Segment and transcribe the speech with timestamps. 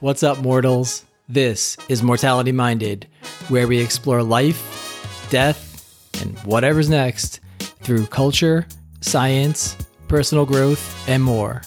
[0.00, 1.06] What's up, mortals?
[1.26, 3.08] This is Mortality Minded,
[3.48, 8.66] where we explore life, death, and whatever's next through culture,
[9.00, 9.74] science,
[10.06, 11.62] personal growth, and more.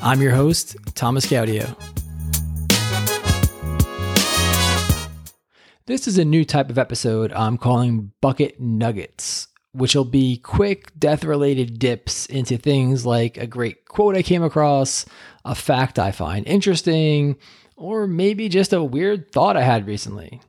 [0.00, 1.74] I'm your host, Thomas Gaudio.
[5.86, 10.92] This is a new type of episode I'm calling Bucket Nuggets, which will be quick
[10.96, 15.04] death related dips into things like a great quote I came across,
[15.44, 17.36] a fact I find interesting,
[17.76, 20.40] or maybe just a weird thought I had recently.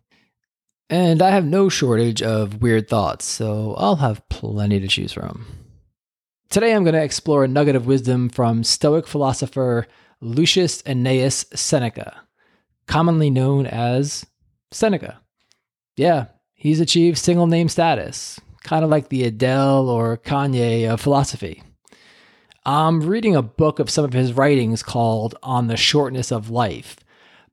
[0.89, 5.47] And I have no shortage of weird thoughts, so I'll have plenty to choose from.
[6.49, 9.87] Today I'm going to explore a nugget of wisdom from Stoic philosopher
[10.21, 12.21] Lucius Annaeus Seneca,
[12.87, 14.25] commonly known as
[14.71, 15.19] Seneca.
[15.97, 21.63] Yeah, he's achieved single name status, kind of like the Adele or Kanye of philosophy.
[22.65, 26.97] I'm reading a book of some of his writings called On the Shortness of Life,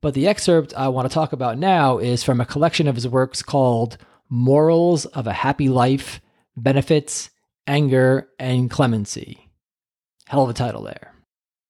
[0.02, 3.08] but the excerpt I want to talk about now is from a collection of his
[3.08, 3.97] works called
[4.28, 6.20] Morals of a Happy Life,
[6.56, 7.31] Benefits,
[7.67, 9.48] Anger, and Clemency.
[10.27, 11.14] Hell of a title there.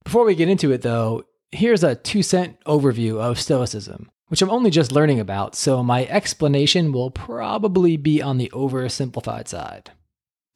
[0.05, 4.51] Before we get into it, though, here's a two cent overview of Stoicism, which I'm
[4.51, 9.91] only just learning about, so my explanation will probably be on the oversimplified side.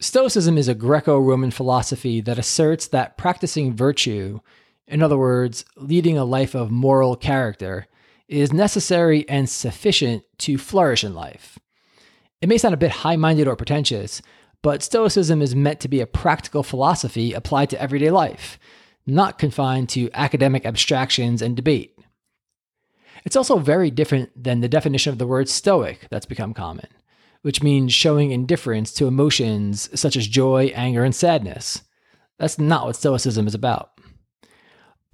[0.00, 4.41] Stoicism is a Greco Roman philosophy that asserts that practicing virtue
[4.88, 7.86] in other words, leading a life of moral character,
[8.28, 11.58] is necessary and sufficient to flourish in life.
[12.40, 14.20] It may sound a bit high minded or pretentious,
[14.62, 18.58] but Stoicism is meant to be a practical philosophy applied to everyday life,
[19.06, 21.96] not confined to academic abstractions and debate.
[23.24, 26.88] It's also very different than the definition of the word stoic that's become common,
[27.42, 31.82] which means showing indifference to emotions such as joy, anger, and sadness.
[32.38, 33.95] That's not what Stoicism is about.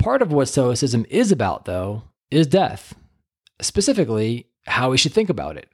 [0.02, 2.94] Part of what Stoicism is about, though, is death,
[3.60, 5.68] specifically, how we should think about it.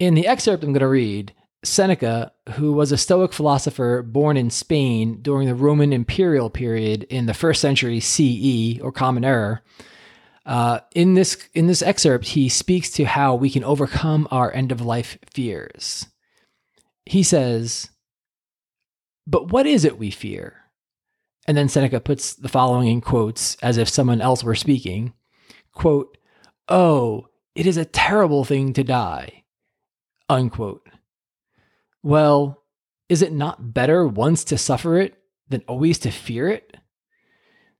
[0.00, 1.32] In the excerpt I'm going to read,
[1.64, 7.26] Seneca, who was a Stoic philosopher born in Spain during the Roman imperial period in
[7.26, 9.62] the first century CE or Common Era,
[10.44, 14.72] uh, in this in this excerpt, he speaks to how we can overcome our end
[14.72, 16.06] of life fears.
[17.04, 17.90] He says,
[19.26, 20.67] "But what is it we fear?
[21.48, 25.14] And then Seneca puts the following in quotes as if someone else were speaking
[25.72, 26.18] quote,
[26.68, 29.44] Oh, it is a terrible thing to die.
[30.28, 30.86] Unquote.
[32.02, 32.62] Well,
[33.08, 35.16] is it not better once to suffer it
[35.48, 36.76] than always to fear it?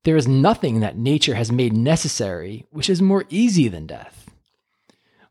[0.05, 4.31] There is nothing that nature has made necessary which is more easy than death.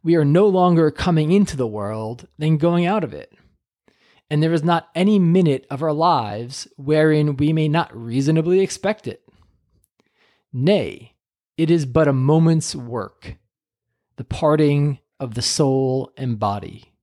[0.03, 3.33] We are no longer coming into the world than going out of it
[4.29, 9.07] and there is not any minute of our lives wherein we may not reasonably expect
[9.07, 9.21] it.
[10.51, 11.13] Nay,
[11.57, 13.35] it is but a moment's work,
[14.17, 16.93] the parting of the soul and body.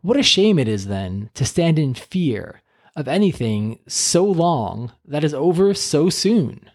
[0.00, 2.62] What a shame it is then to stand in fear
[2.94, 6.70] of anything so long that is over so soon.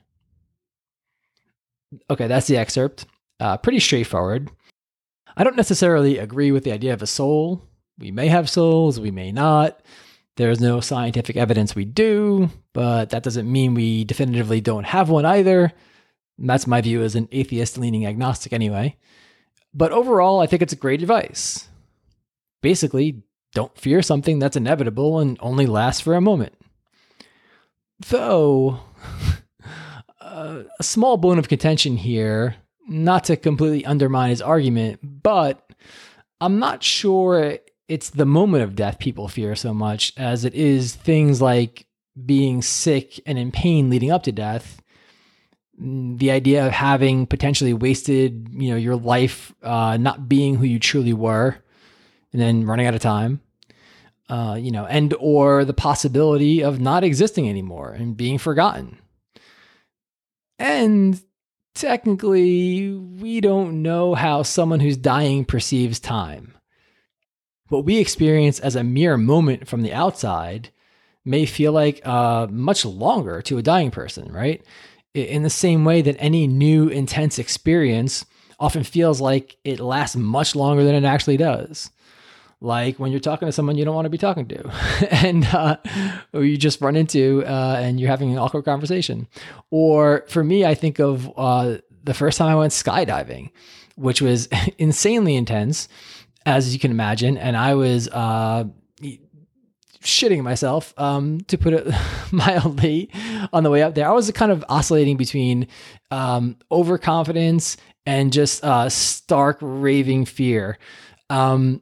[2.09, 3.05] Okay, that's the excerpt.
[3.39, 4.51] Uh, pretty straightforward.
[5.35, 9.11] I don't necessarily agree with the idea of a soul we may have souls, we
[9.11, 9.81] may not.
[10.37, 15.25] There's no scientific evidence we do, but that doesn't mean we definitively don't have one
[15.25, 15.71] either.
[16.37, 18.95] And that's my view as an atheist leaning agnostic, anyway.
[19.73, 21.67] But overall, I think it's great advice.
[22.61, 26.53] Basically, don't fear something that's inevitable and only lasts for a moment.
[28.09, 28.79] Though,
[30.21, 32.55] uh, a small bone of contention here,
[32.87, 35.71] not to completely undermine his argument, but
[36.39, 37.59] I'm not sure
[37.91, 41.85] it's the moment of death people fear so much as it is things like
[42.25, 44.81] being sick and in pain leading up to death.
[45.77, 50.79] The idea of having potentially wasted you know your life uh, not being who you
[50.79, 51.57] truly were
[52.31, 53.41] and then running out of time
[54.29, 58.99] uh, you know and or the possibility of not existing anymore and being forgotten.
[60.59, 61.21] And
[61.75, 66.53] technically we don't know how someone who's dying perceives time
[67.71, 70.69] what we experience as a mere moment from the outside
[71.23, 74.61] may feel like uh, much longer to a dying person, right?
[75.13, 78.25] In the same way that any new intense experience
[78.59, 81.89] often feels like it lasts much longer than it actually does.
[82.59, 84.71] Like when you're talking to someone you don't want to be talking to,
[85.25, 85.77] and uh,
[86.33, 89.27] or you just run into uh, and you're having an awkward conversation.
[89.69, 93.51] Or for me, I think of uh, the first time I went skydiving,
[93.95, 95.87] which was insanely intense
[96.45, 97.37] as you can imagine.
[97.37, 98.65] And I was uh,
[100.01, 101.87] shitting myself, um, to put it
[102.31, 103.09] mildly,
[103.53, 104.07] on the way up there.
[104.07, 105.67] I was kind of oscillating between
[106.09, 110.77] um, overconfidence and just uh, stark raving fear.
[111.29, 111.81] Um,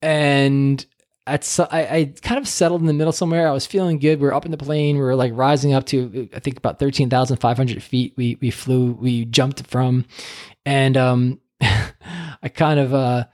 [0.00, 0.84] and
[1.26, 3.48] at so, I, I kind of settled in the middle somewhere.
[3.48, 4.20] I was feeling good.
[4.20, 4.96] We are up in the plane.
[4.96, 8.14] We are like rising up to I think about thirteen thousand five hundred feet.
[8.16, 8.92] We we flew.
[8.92, 10.04] We jumped from,
[10.66, 13.26] and um, I kind of uh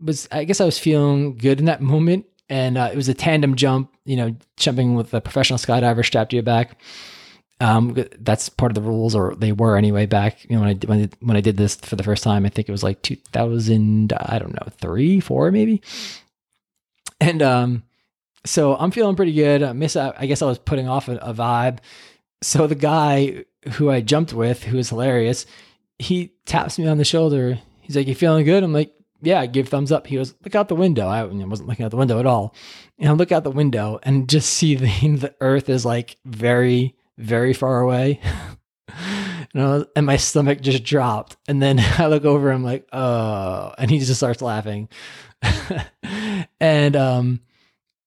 [0.00, 0.28] was.
[0.30, 2.26] I guess I was feeling good in that moment.
[2.50, 3.92] And uh, it was a tandem jump.
[4.04, 6.80] You know, jumping with a professional skydiver strapped to your back.
[7.60, 10.06] Um, that's part of the rules, or they were anyway.
[10.06, 12.46] Back, you know, when I when I, when I did this for the first time,
[12.46, 14.12] I think it was like two thousand.
[14.12, 15.82] I don't know, three, four, maybe.
[17.20, 17.82] And um,
[18.46, 19.62] so I'm feeling pretty good.
[19.62, 19.96] I miss.
[19.96, 21.78] I guess I was putting off a, a vibe.
[22.42, 25.44] So the guy who I jumped with, who was hilarious,
[25.98, 27.58] he taps me on the shoulder.
[27.80, 30.06] He's like, "You feeling good?" I'm like, "Yeah." Give thumbs up.
[30.06, 32.54] He goes, "Look out the window." I wasn't looking out the window at all,
[32.98, 34.86] and I look out the window and just see the
[35.16, 38.20] the earth is like very very far away.
[39.54, 41.36] and, was, and my stomach just dropped.
[41.46, 44.88] And then I look over, I'm like, oh, and he just starts laughing.
[46.60, 47.40] and um,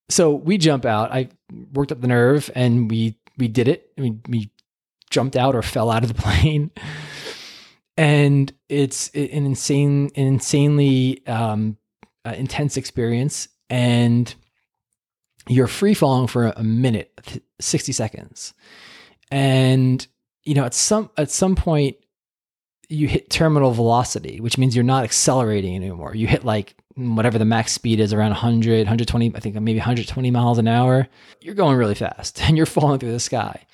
[0.09, 1.11] so we jump out.
[1.11, 1.29] I
[1.73, 3.91] worked up the nerve and we we did it.
[3.97, 4.51] I mean, we
[5.09, 6.71] jumped out or fell out of the plane.
[7.97, 11.77] And it's an insane, an insanely um,
[12.25, 13.47] uh, intense experience.
[13.69, 14.33] And
[15.47, 18.53] you're free falling for a minute, 60 seconds.
[19.29, 20.05] And
[20.43, 21.95] you know at some at some point
[22.89, 26.15] you hit terminal velocity which means you're not accelerating anymore.
[26.15, 30.31] You hit like whatever the max speed is around 100 120 i think maybe 120
[30.31, 31.07] miles an hour.
[31.41, 33.65] You're going really fast and you're falling through the sky.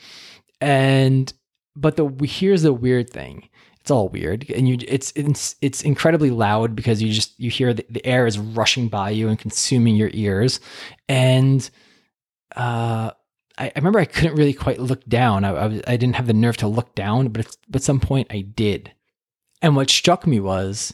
[0.62, 1.31] And
[1.75, 3.50] but the here's the weird thing
[3.88, 7.74] it's all weird and you it's it's it's incredibly loud because you just you hear
[7.74, 10.60] the, the air is rushing by you and consuming your ears
[11.07, 11.69] and
[12.57, 13.12] uh
[13.57, 15.44] I, remember I couldn't really quite look down.
[15.44, 18.42] I, I, I didn't have the nerve to look down, but at some point I
[18.42, 18.92] did.
[19.63, 20.94] And what struck me was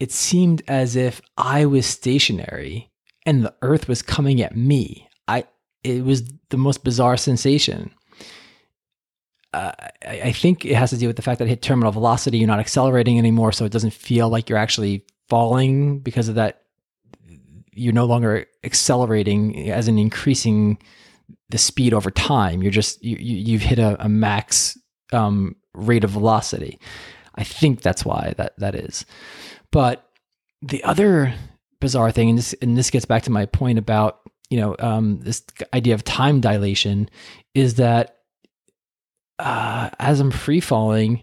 [0.00, 2.90] it seemed as if I was stationary
[3.24, 5.08] and the earth was coming at me.
[5.28, 5.44] I
[5.84, 7.94] it was the most bizarre sensation.
[9.54, 12.38] I, I think it has to do with the fact that I hit terminal velocity.
[12.38, 16.62] You're not accelerating anymore, so it doesn't feel like you're actually falling because of that.
[17.72, 20.78] You're no longer accelerating as an increasing
[21.48, 22.62] the speed over time.
[22.62, 24.78] You're just you, you have hit a, a max
[25.12, 26.78] um, rate of velocity.
[27.34, 29.04] I think that's why that that is.
[29.70, 30.08] But
[30.62, 31.34] the other
[31.80, 34.20] bizarre thing, and this and this gets back to my point about
[34.50, 35.42] you know um, this
[35.72, 37.08] idea of time dilation,
[37.54, 38.13] is that
[39.38, 41.22] uh, as I'm free falling,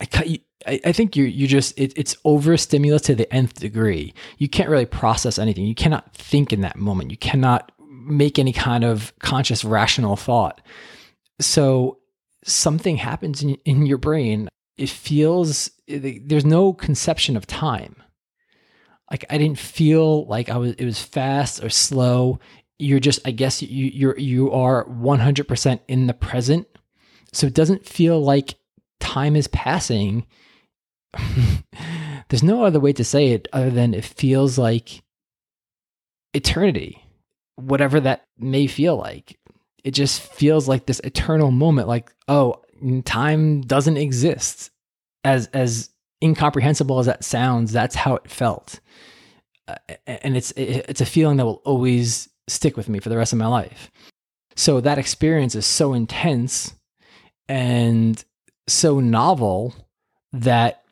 [0.00, 4.14] I, I, I think you you just it, it's overstimulus to the nth degree.
[4.38, 5.64] You can't really process anything.
[5.64, 7.10] You cannot think in that moment.
[7.10, 10.60] You cannot make any kind of conscious rational thought.
[11.40, 11.98] So
[12.44, 14.48] something happens in, in your brain.
[14.76, 18.02] It feels there's no conception of time.
[19.10, 22.38] Like I didn't feel like I was it was fast or slow.
[22.78, 26.66] You're just I guess you you're you are 100% in the present.
[27.32, 28.56] So it doesn't feel like
[28.98, 30.26] time is passing.
[32.28, 35.02] There's no other way to say it other than it feels like
[36.32, 37.02] eternity
[37.60, 39.38] whatever that may feel like.
[39.84, 42.62] It just feels like this eternal moment, like, oh,
[43.04, 44.70] time doesn't exist.
[45.24, 45.90] As as
[46.22, 48.80] incomprehensible as that sounds, that's how it felt.
[49.68, 49.76] Uh,
[50.06, 53.38] and it's it's a feeling that will always stick with me for the rest of
[53.38, 53.90] my life.
[54.56, 56.74] So that experience is so intense
[57.50, 58.24] and
[58.68, 59.74] so novel
[60.32, 60.84] that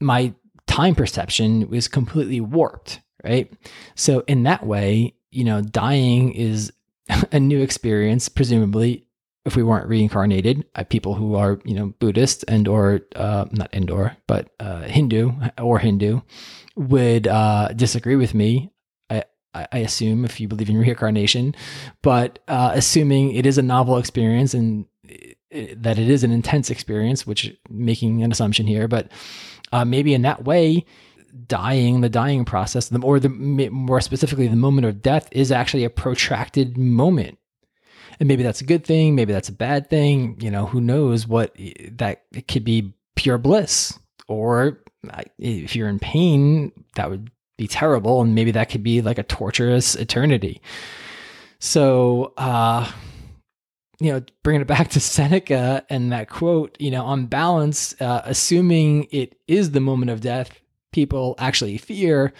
[0.00, 0.32] my
[0.66, 3.52] time perception was completely warped, right?
[3.94, 6.72] So in that way, you know, dying is
[7.32, 9.06] a new experience, presumably,
[9.44, 14.16] if we weren't reincarnated, people who are, you know, Buddhist and or uh, not Indor,
[14.26, 16.22] but uh, Hindu or Hindu
[16.76, 18.70] would uh, disagree with me.
[19.54, 21.54] I, assume if you believe in reincarnation,
[22.02, 24.86] but uh, assuming it is a novel experience and
[25.50, 29.10] that it is an intense experience, which making an assumption here, but
[29.72, 30.84] uh, maybe in that way,
[31.46, 35.90] dying, the dying process, or the more specifically, the moment of death is actually a
[35.90, 37.38] protracted moment.
[38.20, 40.38] And maybe that's a good thing, maybe that's a bad thing.
[40.40, 41.56] You know, who knows what
[41.92, 44.82] that it could be pure bliss, or
[45.38, 49.22] if you're in pain, that would be terrible, and maybe that could be like a
[49.22, 50.60] torturous eternity.
[51.60, 52.90] So, uh,
[54.00, 58.22] you know, bringing it back to Seneca and that quote, you know, on balance, uh,
[58.24, 60.60] assuming it is the moment of death
[60.92, 62.32] people actually fear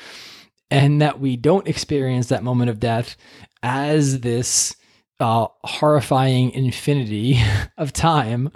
[0.71, 3.17] and that we don't experience that moment of death
[3.63, 4.77] as this
[5.21, 7.41] uh, horrifying infinity
[7.79, 8.51] of time,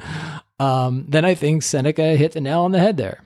[0.58, 3.22] um, then I think Seneca hit the nail on the head there.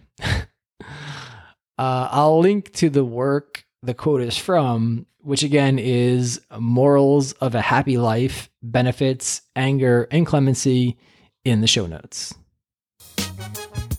[1.83, 7.57] Uh, I'll link to the work the quote is from, which again is Morals of
[7.57, 10.97] a Happy Life, Benefits, Anger, and Clemency
[11.45, 12.35] in the show notes.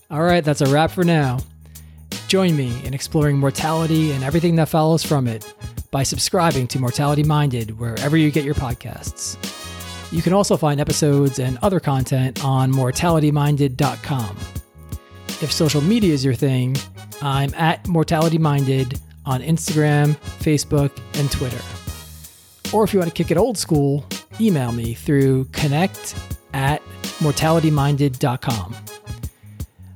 [0.10, 1.40] All right, that's a wrap for now.
[2.30, 5.54] Join me in exploring mortality and everything that follows from it
[5.92, 9.36] by subscribing to Mortality Minded wherever you get your podcasts.
[10.10, 14.38] You can also find episodes and other content on mortalityminded.com.
[15.42, 16.78] If social media is your thing,
[17.24, 21.62] I'm at Mortality Minded on Instagram, Facebook, and Twitter.
[22.75, 24.06] Or if you want to kick it old school,
[24.42, 26.15] email me through connect
[26.53, 26.82] at
[27.20, 28.75] mortalityminded.com.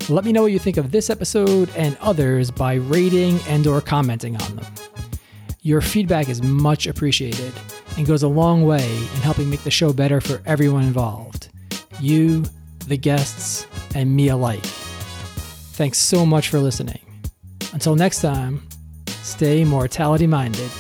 [0.08, 3.82] Let me know what you think of this episode and others by rating and or
[3.82, 4.66] commenting on them.
[5.64, 7.52] Your feedback is much appreciated
[7.98, 11.50] and goes a long way in helping make the show better for everyone involved.
[12.00, 12.46] You,
[12.88, 14.64] the guests, and me alike.
[14.64, 17.07] Thanks so much for listening.
[17.78, 18.64] Until next time,
[19.22, 20.72] stay mortality minded.